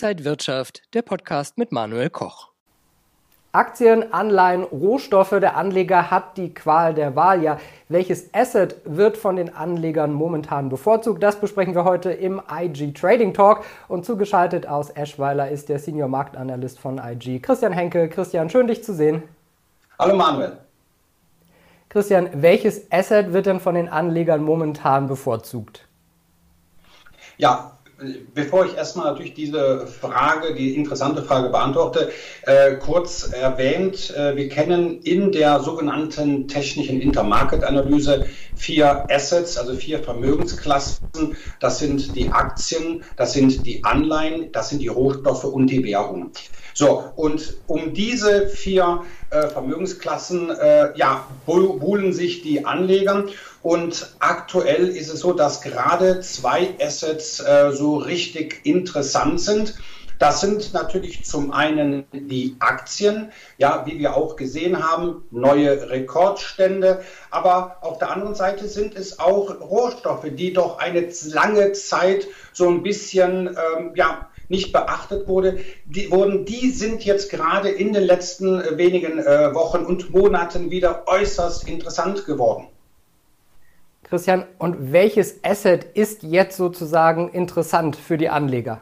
[0.00, 2.50] Inside Wirtschaft, der Podcast mit Manuel Koch.
[3.50, 7.42] Aktien, Anleihen, Rohstoffe, der Anleger hat die Qual der Wahl.
[7.42, 7.58] Ja,
[7.88, 11.20] welches Asset wird von den Anlegern momentan bevorzugt?
[11.20, 13.64] Das besprechen wir heute im IG Trading Talk.
[13.88, 18.08] Und zugeschaltet aus Eschweiler ist der Senior Marktanalyst von IG, Christian Henke.
[18.08, 19.24] Christian, schön dich zu sehen.
[19.98, 20.58] Hallo Manuel.
[21.88, 25.88] Christian, welches Asset wird denn von den Anlegern momentan bevorzugt?
[27.36, 27.77] Ja,
[28.34, 32.10] bevor ich erstmal natürlich diese Frage, die interessante Frage beantworte,
[32.42, 40.00] äh, kurz erwähnt, äh, wir kennen in der sogenannten technischen Intermarket-Analyse vier Assets, also vier
[40.00, 41.36] Vermögensklassen.
[41.60, 46.32] Das sind die Aktien, das sind die Anleihen, das sind die Rohstoffe und die Währungen.
[46.78, 53.24] So, und um diese vier äh, Vermögensklassen äh, ja, buhlen sich die Anleger.
[53.64, 59.74] Und aktuell ist es so, dass gerade zwei Assets äh, so richtig interessant sind.
[60.20, 67.00] Das sind natürlich zum einen die Aktien, ja, wie wir auch gesehen haben, neue Rekordstände.
[67.32, 72.68] Aber auf der anderen Seite sind es auch Rohstoffe, die doch eine lange Zeit so
[72.68, 78.04] ein bisschen, ähm, ja, nicht beachtet wurde, die, wurden, die sind jetzt gerade in den
[78.04, 82.66] letzten äh, wenigen äh, Wochen und Monaten wieder äußerst interessant geworden.
[84.04, 88.80] Christian, und welches Asset ist jetzt sozusagen interessant für die Anleger?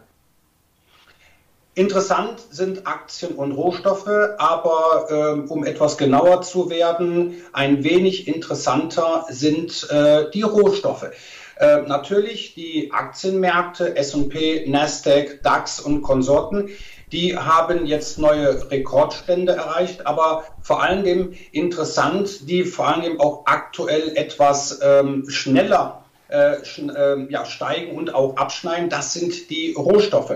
[1.75, 4.09] Interessant sind Aktien und Rohstoffe,
[4.39, 11.11] aber ähm, um etwas genauer zu werden, ein wenig interessanter sind äh, die Rohstoffe.
[11.59, 16.69] Äh, natürlich die Aktienmärkte, S&P, Nasdaq, DAX und Konsorten,
[17.13, 24.17] die haben jetzt neue Rekordstände erreicht, aber vor allem interessant, die vor allem auch aktuell
[24.17, 28.91] etwas ähm, schneller äh, sch äh, ja, steigen und auch abschneiden.
[28.91, 30.35] Das sind die Rohstoffe.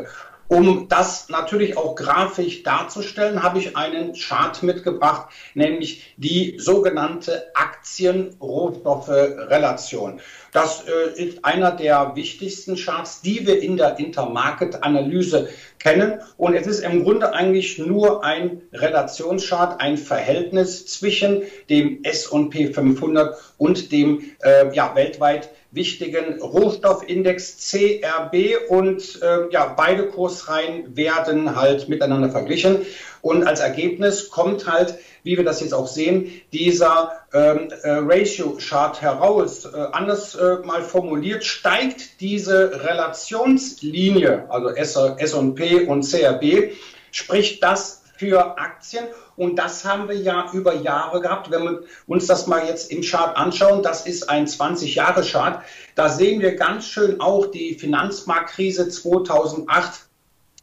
[0.50, 10.20] Um das natürlich auch grafisch darzustellen, habe ich einen Chart mitgebracht, nämlich die sogenannte Aktien-Rohstoffe-Relation.
[10.50, 16.20] Das äh, ist einer der wichtigsten Charts, die wir in der Intermarket-Analyse kennen.
[16.36, 23.36] Und es ist im Grunde eigentlich nur ein Relationschart, ein Verhältnis zwischen dem S&P 500
[23.56, 31.88] und dem äh, ja, weltweit wichtigen Rohstoffindex CRB und äh, ja, beide Kursreihen werden halt
[31.88, 32.86] miteinander verglichen
[33.22, 39.00] und als Ergebnis kommt halt, wie wir das jetzt auch sehen, dieser ähm, äh, Ratio-Chart
[39.02, 39.66] heraus.
[39.66, 46.72] Äh, anders äh, mal formuliert, steigt diese Relationslinie, also S&P und CRB,
[47.12, 51.50] spricht das für Aktien und das haben wir ja über Jahre gehabt.
[51.50, 55.64] Wenn wir uns das mal jetzt im Chart anschauen, das ist ein 20-Jahre-Chart.
[55.94, 60.02] Da sehen wir ganz schön auch die Finanzmarktkrise 2008.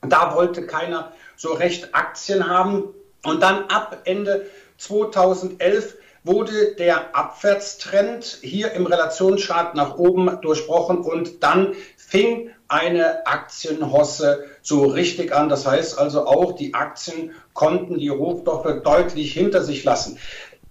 [0.01, 2.93] Da wollte keiner so recht Aktien haben.
[3.23, 4.45] Und dann ab Ende
[4.77, 14.45] 2011 wurde der Abwärtstrend hier im Relationschart nach oben durchbrochen und dann fing eine Aktienhosse
[14.61, 15.49] so richtig an.
[15.49, 20.17] Das heißt also auch, die Aktien konnten die Rohstoffe deutlich hinter sich lassen.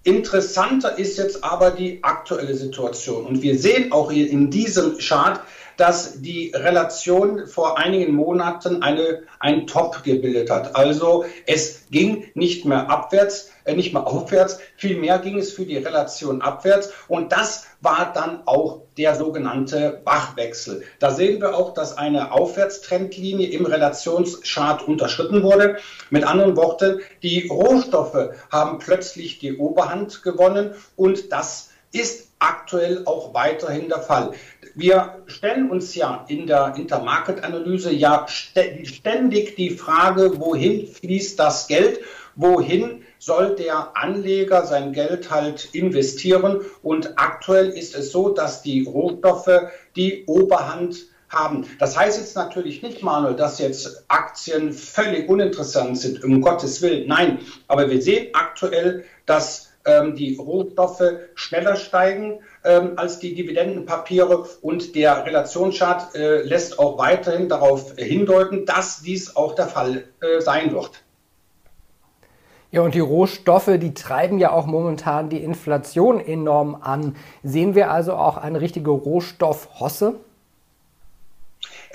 [0.03, 3.25] Interessanter ist jetzt aber die aktuelle Situation.
[3.25, 5.41] Und wir sehen auch hier in diesem Chart,
[5.77, 10.75] dass die Relation vor einigen Monaten eine, ein Top gebildet hat.
[10.75, 15.77] Also es ging nicht mehr abwärts, äh, nicht mehr aufwärts, vielmehr ging es für die
[15.77, 16.91] Relation abwärts.
[17.07, 20.83] Und das war dann auch der sogenannte Bachwechsel.
[20.99, 25.77] Da sehen wir auch, dass eine Aufwärtstrendlinie im Relationschart unterschritten wurde.
[26.09, 33.33] Mit anderen Worten, die Rohstoffe haben plötzlich die Oberhand gewonnen und das ist aktuell auch
[33.33, 34.31] weiterhin der Fall.
[34.75, 41.99] Wir stellen uns ja in der Intermarket-Analyse ja ständig die Frage, wohin fließt das Geld?
[42.35, 46.61] Wohin soll der Anleger sein Geld halt investieren?
[46.83, 50.97] Und aktuell ist es so, dass die Rohstoffe die Oberhand
[51.29, 51.65] haben.
[51.79, 57.07] Das heißt jetzt natürlich nicht, Manuel, dass jetzt Aktien völlig uninteressant sind, um Gottes Willen.
[57.07, 61.01] Nein, aber wir sehen aktuell, dass ähm, die Rohstoffe
[61.33, 68.65] schneller steigen ähm, als die Dividendenpapiere und der Relationschart äh, lässt auch weiterhin darauf hindeuten,
[68.65, 71.03] dass dies auch der Fall äh, sein wird.
[72.69, 77.15] Ja, und die Rohstoffe, die treiben ja auch momentan die Inflation enorm an.
[77.41, 80.15] Sehen wir also auch eine richtige Rohstoffhosse?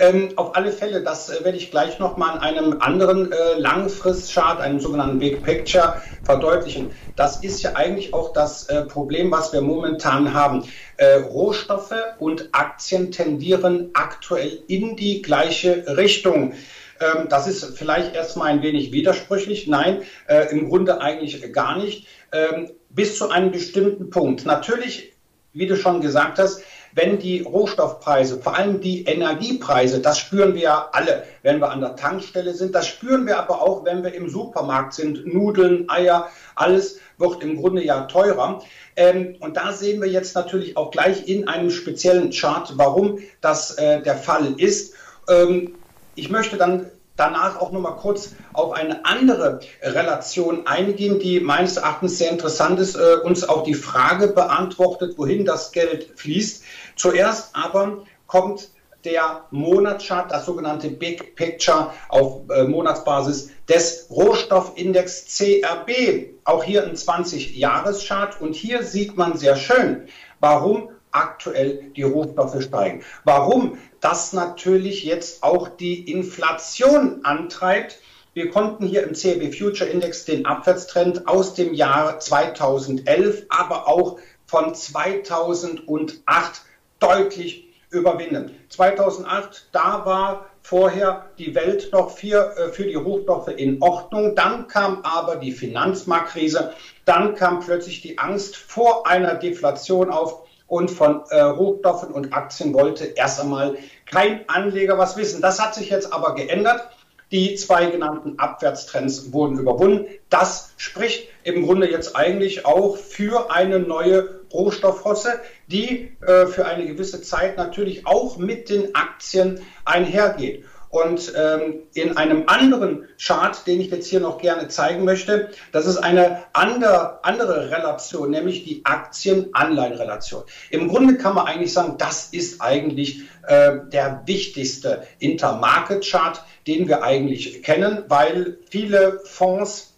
[0.02, 4.60] Ähm, auf alle Fälle, das äh, werde ich gleich nochmal in einem anderen äh, Langfristchart,
[4.60, 5.94] einem sogenannten Big Picture,
[6.24, 6.90] verdeutlichen.
[7.14, 10.64] Das ist ja eigentlich auch das äh, Problem, was wir momentan haben.
[10.96, 16.54] Äh, Rohstoffe und Aktien tendieren aktuell in die gleiche Richtung.
[16.98, 19.68] Ähm, das ist vielleicht erstmal ein wenig widersprüchlich.
[19.68, 22.08] Nein, äh, im Grunde eigentlich gar nicht.
[22.32, 24.46] Ähm, bis zu einem bestimmten Punkt.
[24.46, 25.12] Natürlich,
[25.52, 26.60] wie du schon gesagt hast,
[26.94, 31.80] wenn die Rohstoffpreise, vor allem die Energiepreise, das spüren wir ja alle, wenn wir an
[31.80, 35.26] der Tankstelle sind, das spüren wir aber auch, wenn wir im Supermarkt sind.
[35.26, 38.62] Nudeln, Eier, alles wird im Grunde ja teurer.
[38.96, 43.78] Ähm, und da sehen wir jetzt natürlich auch gleich in einem speziellen Chart, warum das
[43.78, 44.94] äh, der Fall ist.
[45.28, 45.74] Ähm,
[46.14, 51.76] ich möchte dann danach auch noch mal kurz auf eine andere Relation eingehen, die meines
[51.76, 56.64] Erachtens sehr interessant ist, äh, uns auch die Frage beantwortet, wohin das Geld fließt.
[56.96, 58.70] Zuerst aber kommt
[59.04, 66.36] der Monatschart, das sogenannte Big Picture auf äh, Monatsbasis des Rohstoffindex CRB.
[66.44, 68.40] Auch hier ein 20-Jahres-Chart.
[68.40, 70.06] Und hier sieht man sehr schön,
[70.40, 73.02] warum aktuell die Rohstoffe steigen.
[73.24, 78.00] Warum das natürlich jetzt auch die Inflation antreibt.
[78.34, 84.18] Wir konnten hier im CRB Future Index den Abwärtstrend aus dem Jahr 2011, aber auch
[84.44, 86.62] von 2008
[86.98, 88.50] deutlich überwinden.
[88.70, 94.34] 2008, da war vorher die Welt noch für, äh, für die Rohstoffe in Ordnung.
[94.34, 96.72] Dann kam aber die Finanzmarktkrise.
[97.04, 100.41] Dann kam plötzlich die Angst vor einer Deflation auf
[100.72, 103.76] und von äh, Rohstoffen und Aktien wollte erst einmal
[104.06, 105.42] kein Anleger was wissen.
[105.42, 106.88] Das hat sich jetzt aber geändert.
[107.30, 110.06] Die zwei genannten Abwärtstrends wurden überwunden.
[110.30, 116.86] Das spricht im Grunde jetzt eigentlich auch für eine neue Rohstoffhosse, die äh, für eine
[116.86, 120.64] gewisse Zeit natürlich auch mit den Aktien einhergeht.
[120.92, 125.86] Und ähm, in einem anderen Chart, den ich jetzt hier noch gerne zeigen möchte, das
[125.86, 130.42] ist eine andere, andere Relation, nämlich die Aktien-Anleihen-Relation.
[130.68, 137.02] Im Grunde kann man eigentlich sagen, das ist eigentlich äh, der wichtigste Intermarket-Chart, den wir
[137.02, 139.94] eigentlich kennen, weil viele Fonds,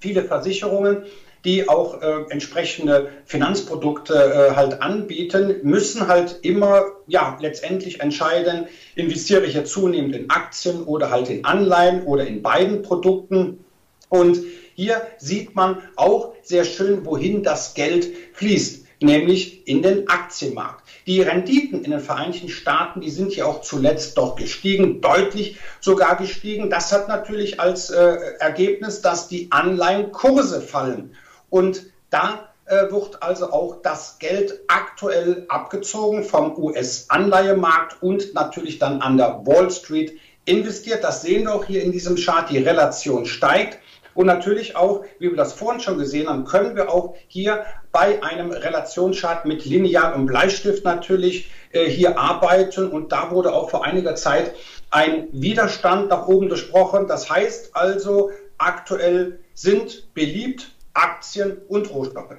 [0.00, 1.04] viele Versicherungen
[1.46, 8.66] die auch äh, entsprechende Finanzprodukte äh, halt anbieten, müssen halt immer ja letztendlich entscheiden,
[8.96, 13.64] investiere ich jetzt zunehmend in Aktien oder halt in Anleihen oder in beiden Produkten.
[14.08, 14.38] Und
[14.74, 20.82] hier sieht man auch sehr schön, wohin das Geld fließt nämlich in den Aktienmarkt.
[21.06, 26.16] Die Renditen in den Vereinigten Staaten, die sind ja auch zuletzt doch gestiegen, deutlich sogar
[26.16, 26.70] gestiegen.
[26.70, 31.14] Das hat natürlich als äh, Ergebnis, dass die Anleihenkurse fallen.
[31.50, 39.00] Und da äh, wird also auch das Geld aktuell abgezogen vom US-Anleihemarkt und natürlich dann
[39.00, 41.04] an der Wall Street investiert.
[41.04, 42.50] Das sehen wir auch hier in diesem Chart.
[42.50, 43.78] Die Relation steigt.
[44.14, 48.22] Und natürlich auch, wie wir das vorhin schon gesehen haben, können wir auch hier bei
[48.22, 52.88] einem Relationschart mit Lineal und Bleistift natürlich äh, hier arbeiten.
[52.88, 54.54] Und da wurde auch vor einiger Zeit
[54.90, 57.06] ein Widerstand nach oben besprochen.
[57.06, 62.36] Das heißt also, aktuell sind beliebt Aktien und Rohstoffe.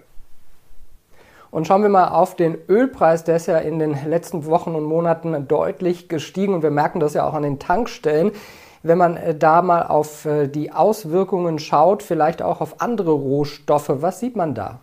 [1.49, 4.83] Und schauen wir mal auf den Ölpreis, der ist ja in den letzten Wochen und
[4.83, 8.31] Monaten deutlich gestiegen und wir merken das ja auch an den Tankstellen.
[8.83, 13.89] Wenn man äh, da mal auf äh, die Auswirkungen schaut, vielleicht auch auf andere Rohstoffe,
[13.89, 14.79] was sieht man da?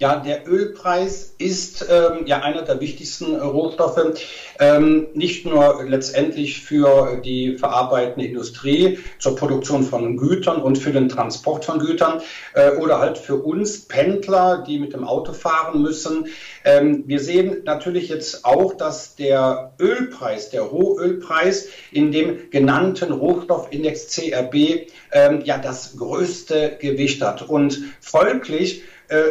[0.00, 4.18] Ja, der Ölpreis ist ähm, ja einer der wichtigsten Rohstoffe,
[4.58, 11.10] ähm, nicht nur letztendlich für die verarbeitende Industrie zur Produktion von Gütern und für den
[11.10, 12.22] Transport von Gütern
[12.54, 16.28] äh, oder halt für uns Pendler, die mit dem Auto fahren müssen.
[16.64, 24.16] Ähm, wir sehen natürlich jetzt auch, dass der Ölpreis, der Rohölpreis in dem genannten Rohstoffindex
[24.16, 28.84] CRB ähm, ja das größte Gewicht hat und folglich äh,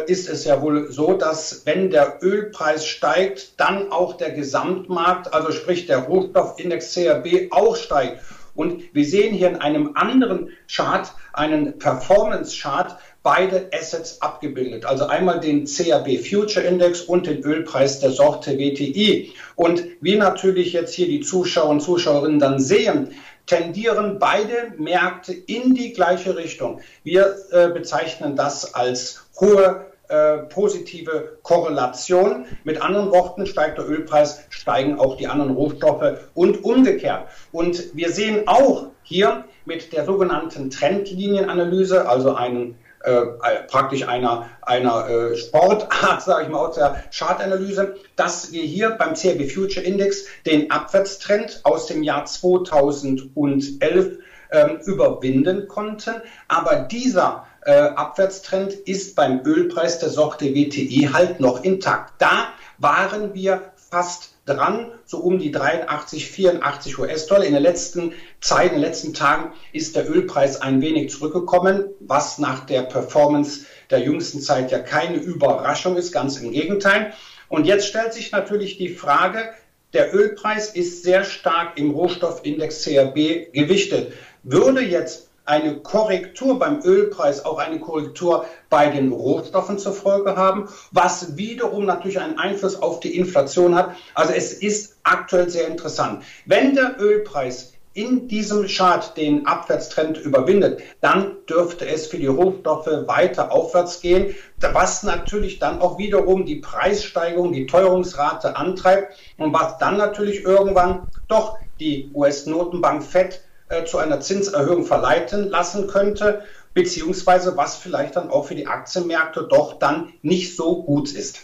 [0.06, 5.52] ist es ja wohl so, dass wenn der Ölpreis steigt, dann auch der Gesamtmarkt, also
[5.52, 8.20] sprich der Rohstoffindex CRB auch steigt.
[8.54, 14.84] Und wir sehen hier in einem anderen Chart, einen Performance-Chart, beide Assets abgebildet.
[14.84, 19.32] Also einmal den CRB Future Index und den Ölpreis der Sorte WTI.
[19.56, 23.12] Und wie natürlich jetzt hier die Zuschauer und Zuschauerinnen dann sehen,
[23.46, 26.80] tendieren beide Märkte in die gleiche Richtung.
[27.02, 32.44] Wir äh, bezeichnen das als hohe äh, positive Korrelation.
[32.64, 37.28] Mit anderen Worten, steigt der Ölpreis, steigen auch die anderen Rohstoffe und umgekehrt.
[37.52, 43.26] Und wir sehen auch hier mit der sogenannten Trendlinienanalyse, also einen äh, äh
[43.68, 49.14] praktisch einer, einer äh, Sportart, sage ich mal, aus der Chartanalyse, dass wir hier beim
[49.14, 54.18] CRB Future Index den Abwärtstrend aus dem Jahr 2011
[54.52, 56.16] ähm, überwinden konnten.
[56.48, 62.14] Aber dieser äh, Abwärtstrend ist beim Ölpreis der Sorte WTI halt noch intakt.
[62.18, 62.48] Da
[62.78, 67.44] waren wir fast dran, so um die 83, 84 US-Dollar.
[67.44, 72.38] In der letzten Zeit, in den letzten Tagen ist der Ölpreis ein wenig zurückgekommen, was
[72.38, 77.12] nach der Performance der jüngsten Zeit ja keine Überraschung ist, ganz im Gegenteil.
[77.48, 79.50] Und jetzt stellt sich natürlich die Frage,
[79.92, 84.12] der Ölpreis ist sehr stark im Rohstoffindex CRB gewichtet.
[84.44, 90.68] Würde jetzt eine Korrektur beim Ölpreis auch eine Korrektur bei den Rohstoffen zur Folge haben,
[90.92, 93.96] was wiederum natürlich einen Einfluss auf die Inflation hat.
[94.14, 96.22] Also es ist aktuell sehr interessant.
[96.46, 102.86] Wenn der Ölpreis in diesem Chart den Abwärtstrend überwindet, dann dürfte es für die Rohstoffe
[102.86, 109.78] weiter aufwärts gehen, was natürlich dann auch wiederum die Preissteigerung, die Teuerungsrate antreibt und was
[109.78, 116.42] dann natürlich irgendwann doch die US-Notenbank FED äh, zu einer Zinserhöhung verleiten lassen könnte,
[116.74, 121.40] beziehungsweise was vielleicht dann auch für die Aktienmärkte doch dann nicht so gut ist.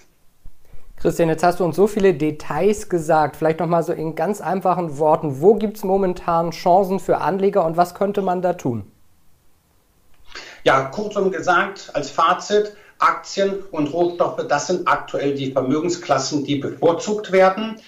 [0.96, 3.36] Christian, jetzt hast du uns so viele Details gesagt.
[3.36, 5.40] Vielleicht nochmal so in ganz einfachen Worten.
[5.40, 8.90] Wo gibt es momentan Chancen für Anleger und was könnte man da tun?
[10.64, 17.30] Ja, kurzum gesagt, als Fazit, Aktien und Rohstoffe, das sind aktuell die Vermögensklassen, die bevorzugt
[17.30, 17.78] werden.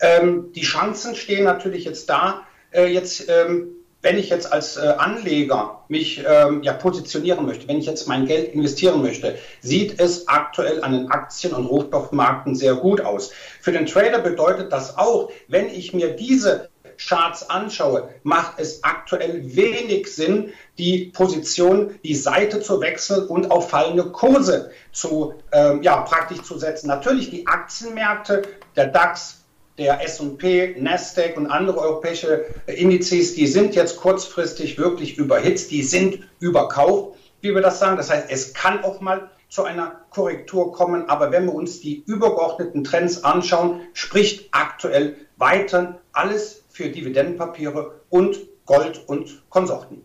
[0.00, 2.40] Ähm, die Chancen stehen natürlich jetzt da,
[2.72, 3.68] äh, jetzt ähm,
[4.04, 8.26] wenn ich jetzt als äh, Anleger mich ähm, ja, positionieren möchte, wenn ich jetzt mein
[8.26, 13.32] Geld investieren möchte, sieht es aktuell an den Aktien- und Rohstoffmärkten sehr gut aus.
[13.62, 16.68] Für den Trader bedeutet das auch, wenn ich mir diese
[16.98, 23.70] Charts anschaue, macht es aktuell wenig Sinn, die Position, die Seite zu wechseln und auf
[23.70, 26.88] fallende Kurse zu, ähm, ja, praktisch zu setzen.
[26.88, 28.42] Natürlich die Aktienmärkte,
[28.76, 29.43] der DAX,
[29.78, 36.20] der S&P, Nasdaq und andere europäische Indizes, die sind jetzt kurzfristig wirklich überhitzt, die sind
[36.38, 37.96] überkauft, wie wir das sagen.
[37.96, 42.02] Das heißt, es kann auch mal zu einer Korrektur kommen, aber wenn wir uns die
[42.06, 50.02] übergeordneten Trends anschauen, spricht aktuell weiter alles für Dividendenpapiere und Gold und Konsorten.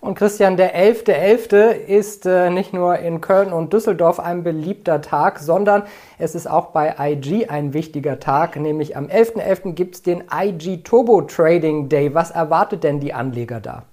[0.00, 1.50] Und Christian, der 11.11.
[1.50, 1.70] .11.
[1.70, 5.82] ist äh, nicht nur in Köln und Düsseldorf ein beliebter Tag, sondern
[6.18, 9.64] es ist auch bei IG ein wichtiger Tag, nämlich am 11.11.
[9.64, 9.72] .11.
[9.72, 12.14] gibt es den IG Turbo Trading Day.
[12.14, 13.86] Was erwartet denn die Anleger da?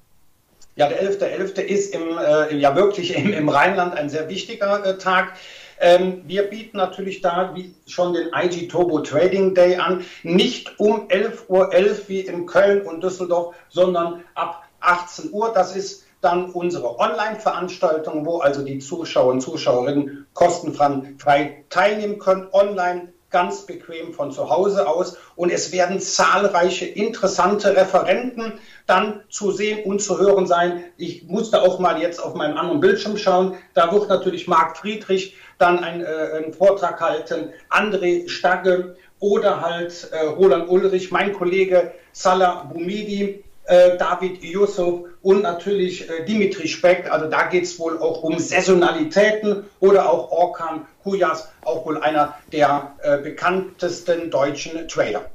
[0.76, 1.56] Ja, der 11.11.
[1.56, 1.62] .11.
[1.62, 5.34] ist im, äh, ja wirklich im, im, Rheinland ein sehr wichtiger äh, Tag.
[5.80, 11.08] Ähm, wir bieten natürlich da wie schon den IG Turbo Trading Day an, nicht um
[11.08, 15.52] 11.11 Uhr .11 wie in Köln und Düsseldorf, sondern ab 18 Uhr.
[15.54, 23.14] Das ist dann unsere Online-Veranstaltung, wo also die Zuschauer und Zuschauerinnen kostenfrei teilnehmen können, online
[23.30, 25.18] ganz bequem von zu Hause aus.
[25.36, 30.86] Und es werden zahlreiche interessante Referenten dann zu sehen und zu hören sein.
[30.98, 33.56] Ich musste auch mal jetzt auf meinem anderen Bildschirm schauen.
[33.74, 40.10] Da wird natürlich Marc Friedrich dann ein, äh, einen Vortrag halten, André Stagge oder halt
[40.12, 47.12] äh, Roland Ulrich, mein Kollege Salah Boumidi, äh, David Yusuf und natürlich äh, Dimitri Speck.
[47.12, 52.36] Also da geht es wohl auch um Saisonalitäten oder auch Orkan Kujas, auch wohl einer
[52.52, 55.26] der äh, bekanntesten deutschen Trader.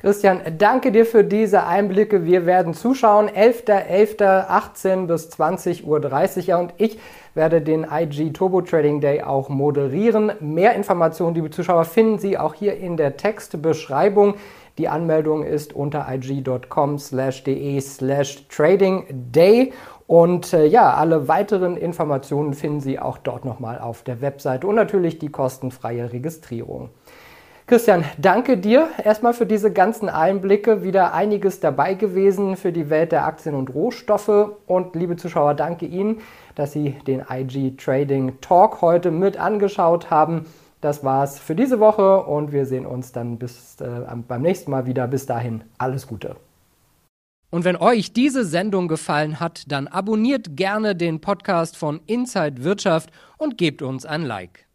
[0.00, 2.24] Christian, danke dir für diese Einblicke.
[2.24, 3.28] Wir werden zuschauen.
[3.28, 6.46] 11.11.18 bis 20.30 Uhr.
[6.46, 6.98] Ja, und ich
[7.34, 10.32] werde den IG Turbo Trading Day auch moderieren.
[10.40, 14.36] Mehr Informationen, liebe Zuschauer, finden Sie auch hier in der Textbeschreibung.
[14.80, 19.74] Die Anmeldung ist unter ig.com slash de slash trading day.
[20.06, 24.76] Und äh, ja, alle weiteren Informationen finden Sie auch dort nochmal auf der Webseite und
[24.76, 26.88] natürlich die kostenfreie Registrierung.
[27.66, 30.82] Christian, danke dir erstmal für diese ganzen Einblicke.
[30.82, 34.52] Wieder einiges dabei gewesen für die Welt der Aktien und Rohstoffe.
[34.66, 36.22] Und liebe Zuschauer, danke Ihnen,
[36.54, 40.46] dass Sie den IG Trading Talk heute mit angeschaut haben.
[40.80, 44.86] Das war's für diese Woche und wir sehen uns dann bis äh, beim nächsten Mal
[44.86, 45.06] wieder.
[45.06, 46.36] Bis dahin, alles Gute.
[47.50, 53.10] Und wenn euch diese Sendung gefallen hat, dann abonniert gerne den Podcast von Inside Wirtschaft
[53.38, 54.69] und gebt uns ein Like.